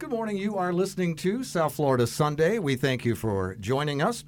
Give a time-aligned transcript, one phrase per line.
[0.00, 0.38] Good morning.
[0.38, 2.58] You are listening to South Florida Sunday.
[2.58, 4.24] We thank you for joining us.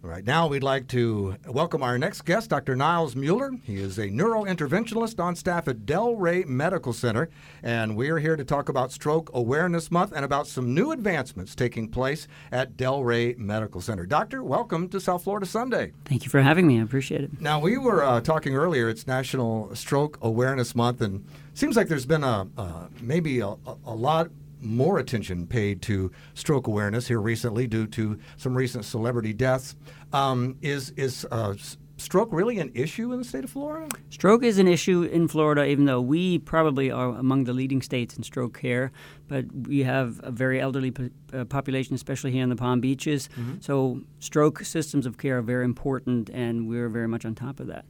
[0.00, 2.76] Right now, we'd like to welcome our next guest, Dr.
[2.76, 3.50] Niles Mueller.
[3.64, 7.30] He is a neurointerventionalist on staff at Delray Medical Center,
[7.64, 11.56] and we are here to talk about Stroke Awareness Month and about some new advancements
[11.56, 14.06] taking place at Delray Medical Center.
[14.06, 15.94] Doctor, welcome to South Florida Sunday.
[16.04, 16.78] Thank you for having me.
[16.78, 17.40] I appreciate it.
[17.40, 22.06] Now, we were uh, talking earlier, it's National Stroke Awareness Month, and seems like there's
[22.06, 24.30] been a uh, maybe a, a lot
[24.60, 29.76] more attention paid to stroke awareness here recently due to some recent celebrity deaths.
[30.12, 31.54] Um, is is uh,
[31.98, 33.88] stroke really an issue in the state of Florida?
[34.10, 38.16] Stroke is an issue in Florida, even though we probably are among the leading states
[38.16, 38.92] in stroke care.
[39.26, 43.28] But we have a very elderly po- uh, population, especially here in the Palm Beaches.
[43.36, 43.56] Mm-hmm.
[43.60, 47.66] So, stroke systems of care are very important, and we're very much on top of
[47.66, 47.84] that.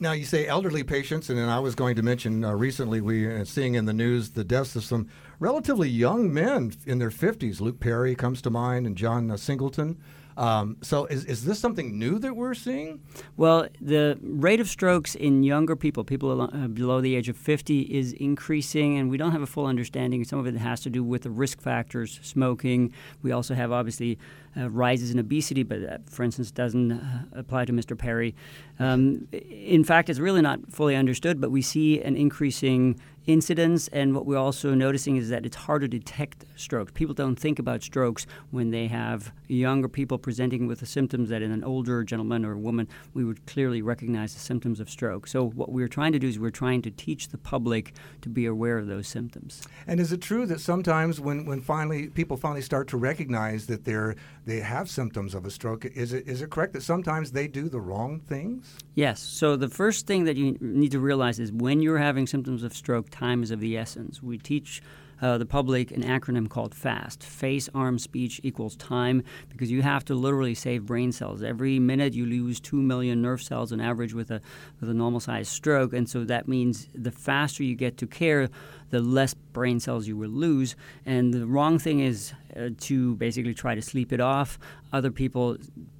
[0.00, 3.24] Now you say elderly patients, and then I was going to mention uh, recently we
[3.24, 5.08] are seeing in the news the deaths of some
[5.40, 7.60] relatively young men in their 50s.
[7.60, 9.98] Luke Perry comes to mind, and John uh, Singleton.
[10.36, 13.00] Um, so, is, is this something new that we're seeing?
[13.36, 17.80] Well, the rate of strokes in younger people, people uh, below the age of 50,
[17.80, 20.22] is increasing, and we don't have a full understanding.
[20.22, 22.92] Some of it has to do with the risk factors, smoking.
[23.20, 24.16] We also have, obviously,
[24.58, 27.96] uh, rises in obesity, but that, for instance, doesn't uh, apply to Mr.
[27.96, 28.34] Perry.
[28.78, 32.98] Um, in fact, it's really not fully understood, but we see an increasing
[33.28, 36.90] incidence, and what we're also noticing is that it's hard to detect strokes.
[36.92, 41.42] People don't think about strokes when they have younger people presenting with the symptoms that
[41.42, 45.26] in an older gentleman or woman we would clearly recognize the symptoms of stroke.
[45.26, 48.46] So what we're trying to do is we're trying to teach the public to be
[48.46, 49.62] aware of those symptoms.
[49.86, 53.84] And is it true that sometimes when, when finally people finally start to recognize that
[53.84, 57.46] they're they have symptoms of a stroke, is it is it correct that sometimes they
[57.46, 58.78] do the wrong things?
[58.94, 59.20] Yes.
[59.20, 62.74] So the first thing that you need to realize is when you're having symptoms of
[62.74, 64.22] stroke, time is of the essence.
[64.22, 64.80] We teach
[65.20, 70.04] uh, the public an acronym called FAST face, arm, speech equals time because you have
[70.04, 71.42] to literally save brain cells.
[71.42, 74.40] Every minute you lose 2 million nerve cells on average with a,
[74.80, 75.92] with a normal sized stroke.
[75.92, 78.48] And so that means the faster you get to care,
[78.90, 80.76] the less brain cells you will lose.
[81.04, 84.58] And the wrong thing is uh, to basically try to sleep it off.
[84.92, 85.56] Other people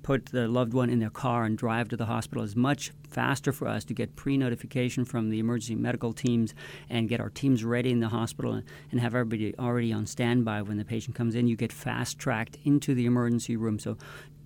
[0.08, 2.42] put the loved one in their car and drive to the hospital.
[2.42, 6.54] It's much faster for us to get pre notification from the emergency medical teams
[6.88, 10.78] and get our teams ready in the hospital and have everybody already on standby when
[10.78, 11.46] the patient comes in.
[11.46, 13.78] You get fast tracked into the emergency room.
[13.78, 13.98] So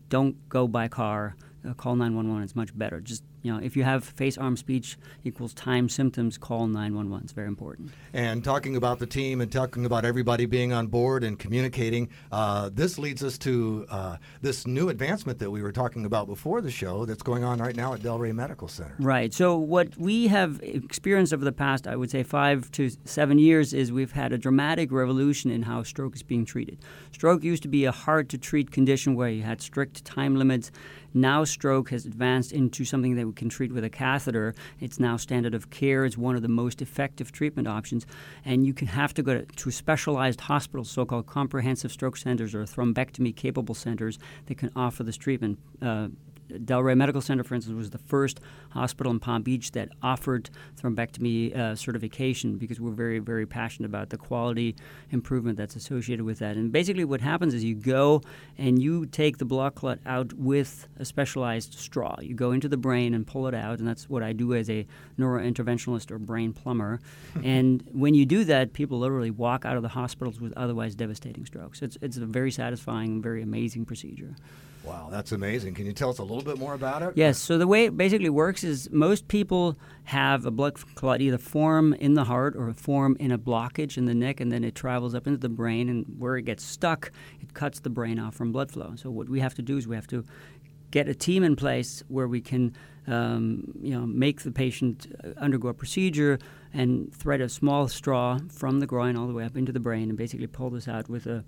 [0.09, 1.37] don't go by car.
[1.65, 2.43] Uh, call 911.
[2.43, 3.01] It's much better.
[3.01, 7.25] Just you know, if you have face arm speech equals time symptoms, call 911.
[7.25, 7.91] It's very important.
[8.13, 12.71] And talking about the team and talking about everybody being on board and communicating, uh,
[12.73, 16.71] this leads us to uh, this new advancement that we were talking about before the
[16.71, 18.95] show that's going on right now at Delray Medical Center.
[18.99, 19.35] Right.
[19.35, 23.73] So, what we have experienced over the past, I would say, five to seven years
[23.73, 26.79] is we've had a dramatic revolution in how stroke is being treated.
[27.11, 30.71] Stroke used to be a hard to treat condition where you had strict time limits.
[31.15, 34.55] Now, stroke has advanced into something that can treat with a catheter.
[34.81, 36.05] It's now standard of care.
[36.05, 38.07] It's one of the most effective treatment options.
[38.45, 42.55] And you can have to go to, to specialized hospitals, so called comprehensive stroke centers
[42.55, 45.59] or thrombectomy capable centers, that can offer this treatment.
[45.81, 46.09] Uh,
[46.59, 48.41] Delray Medical Center, for instance, was the first
[48.71, 54.11] hospital in Palm Beach that offered thrombectomy uh, certification because we're very, very passionate about
[54.11, 54.77] the quality
[55.11, 56.57] improvement that's associated with that.
[56.57, 58.23] And basically, what happens is you go
[58.59, 62.17] and you take the blood clot out with a specialized straw.
[62.21, 64.69] You go into the brain and pull it out, and that's what I do as
[64.71, 64.87] a
[65.19, 67.01] neurointerventionalist or brain plumber.
[67.45, 71.47] and when you do that, people literally walk out of the hospitals with otherwise devastating
[71.47, 71.83] strokes.
[71.83, 74.35] It's, it's a very satisfying, very amazing procedure.
[74.85, 75.75] Wow, that's amazing.
[75.75, 77.13] Can you tell us a little bit more about it?
[77.15, 77.39] Yes.
[77.39, 81.95] So the way it basically works is most people have a blood clot either form
[81.95, 85.15] in the heart or form in a blockage in the neck, and then it travels
[85.15, 88.51] up into the brain, and where it gets stuck, it cuts the brain off from
[88.51, 88.95] blood flow.
[88.97, 90.25] So what we have to do is we have to
[90.91, 92.75] get a team in place where we can,
[93.07, 96.39] um, you know, make the patient uh, undergo a procedure
[96.75, 100.09] and thread a small straw from the groin all the way up into the brain,
[100.09, 101.45] and basically pull this out with a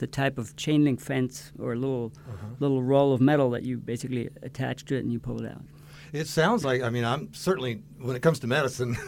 [0.00, 2.46] the type of chain link fence or a little uh-huh.
[2.58, 5.62] little roll of metal that you basically attach to it and you pull it out.
[6.12, 8.96] It sounds like I mean I'm certainly when it comes to medicine.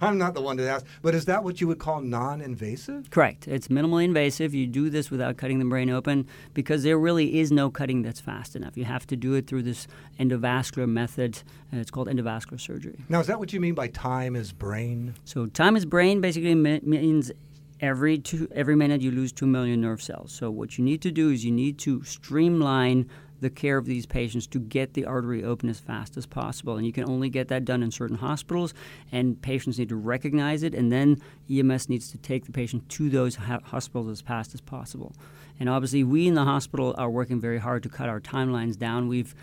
[0.00, 3.10] I'm not the one to ask, but is that what you would call non-invasive?
[3.10, 3.48] Correct.
[3.48, 4.54] It's minimally invasive.
[4.54, 8.20] You do this without cutting the brain open because there really is no cutting that's
[8.20, 8.76] fast enough.
[8.76, 9.88] You have to do it through this
[10.20, 11.42] endovascular method.
[11.72, 13.04] it's called endovascular surgery.
[13.08, 15.14] Now, is that what you mean by time is brain?
[15.24, 17.32] So, time is brain basically means
[17.80, 20.32] every two every minute you lose 2 million nerve cells.
[20.32, 23.08] So what you need to do is you need to streamline
[23.40, 26.76] the care of these patients to get the artery open as fast as possible.
[26.76, 28.74] And you can only get that done in certain hospitals,
[29.10, 33.08] and patients need to recognize it, and then EMS needs to take the patient to
[33.08, 35.14] those ha- hospitals as fast as possible.
[35.58, 39.08] And obviously, we in the hospital are working very hard to cut our timelines down.
[39.08, 39.34] We've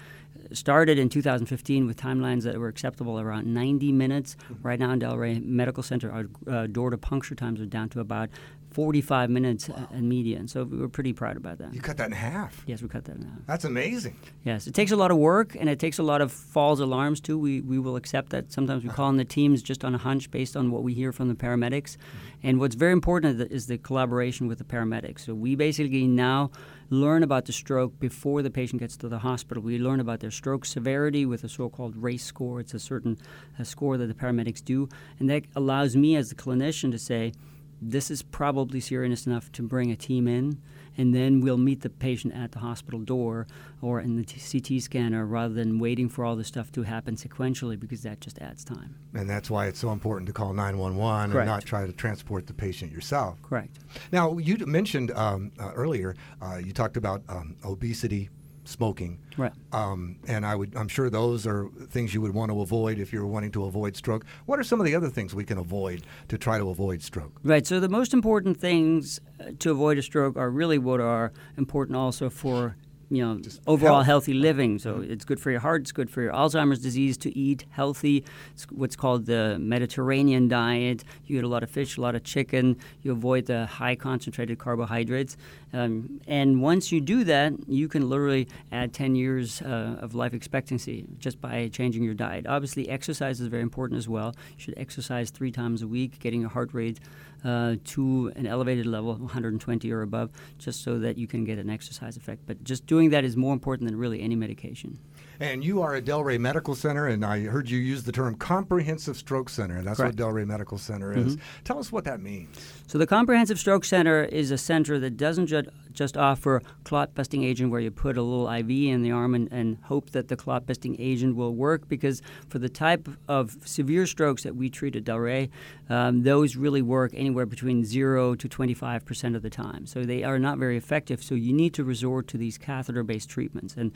[0.51, 4.35] started in 2015 with timelines that were acceptable around 90 minutes.
[4.43, 4.67] Mm-hmm.
[4.67, 7.99] Right now in Delray Medical Center, our uh, door to puncture times are down to
[7.99, 8.29] about
[8.71, 9.87] 45 minutes wow.
[9.91, 10.47] in median.
[10.47, 11.73] So we're pretty proud about that.
[11.73, 12.63] You cut that in half.
[12.67, 13.39] Yes, we cut that in half.
[13.47, 14.15] That's amazing.
[14.43, 17.19] Yes, it takes a lot of work and it takes a lot of false alarms
[17.19, 17.39] too.
[17.39, 18.51] We, we will accept that.
[18.51, 21.11] Sometimes we call in the teams just on a hunch based on what we hear
[21.11, 21.97] from the paramedics.
[21.97, 22.17] Mm-hmm.
[22.43, 25.21] And what's very important is the collaboration with the paramedics.
[25.21, 26.51] So we basically now
[26.89, 29.61] learn about the stroke before the patient gets to the hospital.
[29.61, 32.59] We learn about their stroke severity with a so-called RACE score.
[32.59, 33.17] It's a certain
[33.59, 34.87] a score that the paramedics do,
[35.19, 37.33] and that allows me as the clinician to say,
[37.81, 40.61] this is probably serious enough to bring a team in
[40.97, 43.47] and then we'll meet the patient at the hospital door
[43.81, 47.79] or in the CT scanner rather than waiting for all the stuff to happen sequentially
[47.79, 48.95] because that just adds time.
[49.13, 52.53] And that's why it's so important to call 911 and not try to transport the
[52.53, 53.41] patient yourself.
[53.43, 53.77] Correct.
[54.11, 58.29] Now, you mentioned um, uh, earlier, uh, you talked about um, obesity,
[58.67, 59.19] smoking.
[59.37, 59.53] Right.
[59.71, 63.13] Um, and I would, I'm sure those are things you would want to avoid if
[63.13, 64.25] you're wanting to avoid stroke.
[64.45, 67.39] What are some of the other things we can avoid to try to avoid stroke?
[67.43, 67.65] Right.
[67.65, 71.95] So the most important things uh, to avoid a stroke are really what are important
[71.95, 72.75] also for
[73.09, 74.05] you know Just overall health.
[74.05, 74.79] healthy living.
[74.79, 75.11] So mm-hmm.
[75.11, 75.81] it's good for your heart.
[75.81, 78.23] It's good for your Alzheimer's disease to eat healthy.
[78.53, 81.03] It's what's called the Mediterranean diet.
[81.25, 82.77] You eat a lot of fish, a lot of chicken.
[83.01, 85.37] You avoid the high concentrated carbohydrates.
[85.73, 90.33] Um, and once you do that, you can literally add 10 years uh, of life
[90.33, 92.47] expectancy just by changing your diet.
[92.47, 94.33] Obviously, exercise is very important as well.
[94.57, 96.99] You should exercise three times a week, getting your heart rate
[97.43, 101.69] uh, to an elevated level, 120 or above, just so that you can get an
[101.69, 102.41] exercise effect.
[102.45, 104.99] But just doing that is more important than really any medication.
[105.39, 109.17] And you are at Delray Medical Center, and I heard you use the term comprehensive
[109.17, 109.83] stroke center.
[109.83, 110.19] That's Correct.
[110.19, 111.35] what Delray Medical Center is.
[111.35, 111.63] Mm-hmm.
[111.63, 112.57] Tell us what that means.
[112.87, 117.43] So, the comprehensive stroke center is a center that doesn't ju- just offer clot busting
[117.43, 120.35] agent where you put a little IV in the arm and, and hope that the
[120.35, 124.95] clot busting agent will work because for the type of severe strokes that we treat
[124.95, 125.49] at Delray,
[125.89, 129.85] um, those really work anywhere between 0 to 25% of the time.
[129.85, 131.23] So, they are not very effective.
[131.23, 133.75] So, you need to resort to these catheter based treatments.
[133.75, 133.91] And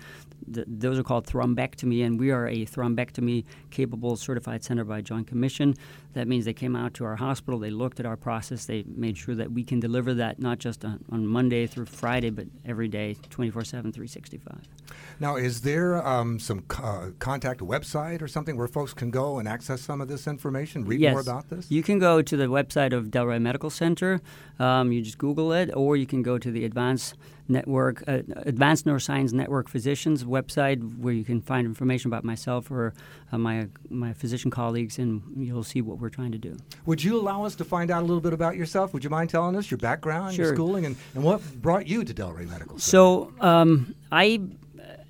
[0.52, 5.28] th- those are called thrombectomy, and we are a thrombectomy capable certified center by Joint
[5.28, 5.76] Commission.
[6.14, 9.18] That means they came out to our hospital, they looked at our process, they made
[9.18, 12.88] sure that we can deliver that not just on, on Monday through Friday, but every
[12.88, 14.68] day, 24 7, 365.
[15.20, 19.48] Now, is there um, some uh, contact website or something where folks can go and
[19.48, 21.12] access some of this information, read yes.
[21.12, 21.70] more about this?
[21.70, 24.22] You can go to the website of Delray Medical Center.
[24.60, 27.16] Um, you just Google it, or you can go to the Advanced
[27.48, 32.94] Network, uh, Advanced Neuroscience Network Physicians website, where you can find information about myself or
[33.32, 36.58] uh, my my physician colleagues, and you'll see what we're trying to do.
[36.86, 38.94] Would you allow us to find out a little bit about yourself?
[38.94, 40.46] Would you mind telling us your background, sure.
[40.46, 42.80] your schooling, and, and what brought you to Delray Medical?
[42.80, 42.82] Center?
[42.82, 44.42] So um, I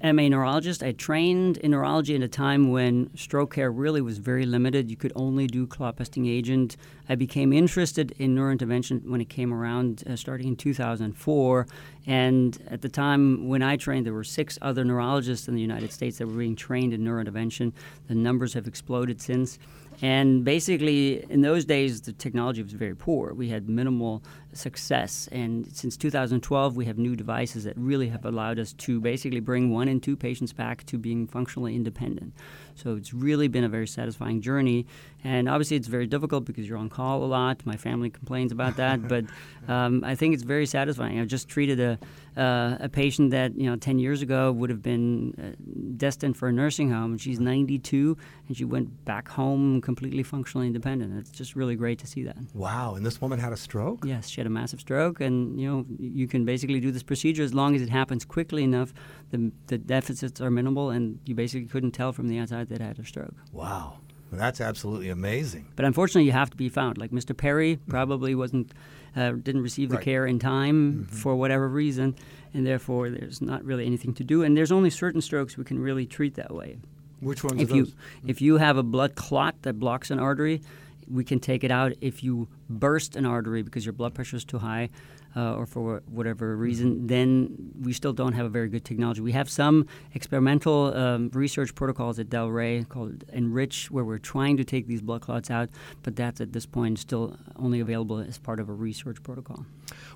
[0.07, 0.83] am a neurologist.
[0.83, 4.89] I trained in neurology at a time when stroke care really was very limited.
[4.89, 6.77] You could only do clot busting agent.
[7.07, 11.67] I became interested in neurointervention when it came around, uh, starting in 2004.
[12.07, 15.91] And at the time when I trained, there were six other neurologists in the United
[15.91, 17.73] States that were being trained in neurointervention.
[18.07, 19.59] The numbers have exploded since.
[20.01, 23.33] And basically, in those days, the technology was very poor.
[23.33, 25.29] We had minimal success.
[25.31, 29.71] And since 2012, we have new devices that really have allowed us to basically bring
[29.71, 32.33] one and two patients back to being functionally independent.
[32.73, 34.87] So it's really been a very satisfying journey.
[35.23, 37.63] And obviously, it's very difficult because you're on call a lot.
[37.63, 39.25] My family complains about that, but
[39.67, 41.19] um, I think it's very satisfying.
[41.19, 41.99] I just treated a
[42.37, 45.55] uh, a patient that you know 10 years ago would have been uh,
[45.97, 47.17] destined for a nursing home.
[47.17, 48.17] She's 92,
[48.47, 51.17] and she went back home completely functionally independent.
[51.19, 52.37] It's just really great to see that.
[52.53, 52.95] Wow!
[52.95, 54.05] And this woman had a stroke.
[54.05, 57.43] Yes, she had a massive stroke, and you know you can basically do this procedure
[57.43, 58.93] as long as it happens quickly enough.
[59.31, 62.99] The the deficits are minimal, and you basically couldn't tell from the outside that had
[62.99, 63.35] a stroke.
[63.51, 63.97] Wow.
[64.31, 65.67] Well, that's absolutely amazing.
[65.75, 66.97] But unfortunately, you have to be found.
[66.97, 67.35] Like Mr.
[67.35, 68.71] Perry probably wasn't
[69.13, 70.05] uh, didn't receive the right.
[70.05, 71.15] care in time mm-hmm.
[71.15, 72.15] for whatever reason,
[72.53, 74.41] and therefore there's not really anything to do.
[74.41, 76.77] And there's only certain strokes we can really treat that way.
[77.21, 77.87] Which ones if are you
[78.25, 80.61] if you have a blood clot that blocks an artery,
[81.09, 84.45] we can take it out if you burst an artery because your blood pressure is
[84.45, 84.89] too high
[85.35, 87.07] uh, or for whatever reason, mm-hmm.
[87.07, 89.21] then we still don't have a very good technology.
[89.21, 94.63] We have some experimental um, research protocols at Delray called Enrich, where we're trying to
[94.63, 95.69] take these blood clots out,
[96.03, 99.65] but that's at this point still only available as part of a research protocol.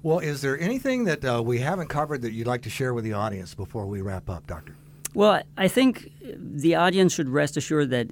[0.03, 3.03] Well, is there anything that uh, we haven't covered that you'd like to share with
[3.03, 4.75] the audience before we wrap up, Doctor?
[5.15, 8.11] Well, I think the audience should rest assured that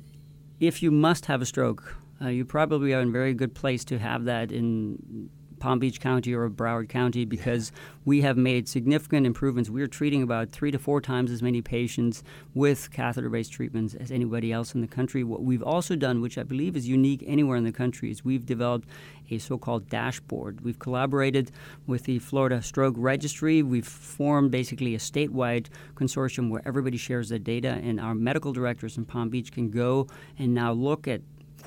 [0.61, 3.83] if you must have a stroke, uh, you probably are in a very good place
[3.85, 5.29] to have that in
[5.63, 7.79] Palm Beach County or Broward County because yeah.
[8.03, 9.69] we have made significant improvements.
[9.69, 12.21] We're treating about three to four times as many patients
[12.53, 15.23] with catheter based treatments as anybody else in the country.
[15.23, 18.45] What we've also done, which I believe is unique anywhere in the country, is we've
[18.45, 18.89] developed
[19.31, 20.59] a so called dashboard.
[20.65, 21.49] We've collaborated
[21.87, 23.63] with the Florida Stroke Registry.
[23.63, 28.97] We've formed basically a statewide consortium where everybody shares their data, and our medical directors
[28.97, 31.21] in Palm Beach can go and now look at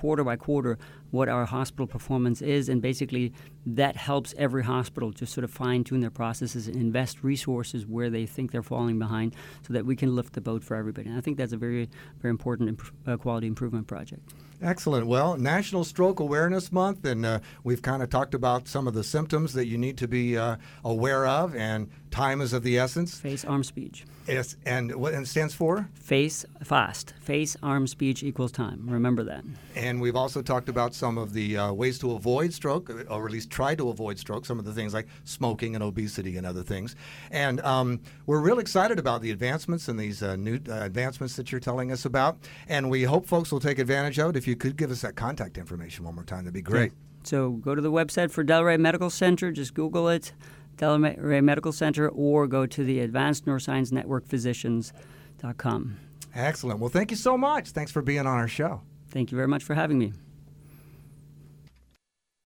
[0.07, 0.79] quarter by quarter
[1.11, 3.33] what our hospital performance is, and basically
[3.81, 8.09] that helps every hospital to sort of fine tune their processes and invest resources where
[8.09, 9.35] they think they're falling behind,
[9.67, 11.09] so that we can lift the boat for everybody.
[11.09, 11.89] And I think that's a very,
[12.23, 14.23] very important imp- uh, quality improvement project.
[14.63, 15.07] Excellent.
[15.07, 19.05] Well, National Stroke Awareness Month, and uh, we've kind of talked about some of the
[19.05, 23.21] symptoms that you need to be uh, aware of, and time is of the essence.
[23.21, 24.07] Face, arm, speech.
[24.27, 25.89] Yes, and what it stands for?
[25.95, 27.13] Face, fast.
[27.21, 28.83] Face, arm, speech equals time.
[28.89, 29.45] Remember that.
[29.77, 33.31] And we've also talked about some of the uh, ways to avoid stroke, or at
[33.31, 36.63] least try to avoid stroke, some of the things like smoking and obesity and other
[36.63, 36.97] things.
[37.31, 41.53] And um, we're real excited about the advancements and these uh, new uh, advancements that
[41.53, 42.39] you're telling us about.
[42.69, 44.37] And we hope folks will take advantage of it.
[44.37, 46.93] If you could give us that contact information one more time, that'd be great.
[47.25, 50.33] So go to the website for Delray Medical Center, just Google it,
[50.77, 55.97] Delray Medical Center, or go to the Advanced Neuroscience Network Physicians.com.
[56.35, 56.81] Excellent.
[56.81, 57.71] Well, thank you so much.
[57.71, 58.83] Thanks for being on our show.
[59.09, 60.13] Thank you very much for having me.